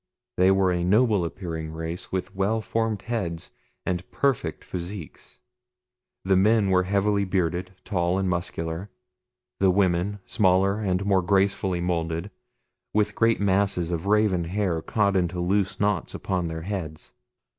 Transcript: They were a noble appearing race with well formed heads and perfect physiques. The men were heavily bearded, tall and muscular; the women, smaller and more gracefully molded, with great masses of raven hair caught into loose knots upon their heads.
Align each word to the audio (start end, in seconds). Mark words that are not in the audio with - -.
They 0.37 0.49
were 0.49 0.71
a 0.71 0.83
noble 0.83 1.23
appearing 1.23 1.73
race 1.73 2.11
with 2.11 2.33
well 2.33 2.59
formed 2.59 3.03
heads 3.03 3.51
and 3.85 4.09
perfect 4.09 4.63
physiques. 4.63 5.41
The 6.25 6.35
men 6.35 6.71
were 6.71 6.85
heavily 6.85 7.23
bearded, 7.23 7.73
tall 7.83 8.17
and 8.17 8.27
muscular; 8.27 8.89
the 9.59 9.69
women, 9.69 10.17
smaller 10.25 10.79
and 10.79 11.05
more 11.05 11.21
gracefully 11.21 11.81
molded, 11.81 12.31
with 12.95 13.13
great 13.13 13.39
masses 13.39 13.91
of 13.91 14.07
raven 14.07 14.45
hair 14.45 14.81
caught 14.81 15.15
into 15.15 15.39
loose 15.39 15.79
knots 15.79 16.15
upon 16.15 16.47
their 16.47 16.63
heads. 16.63 17.13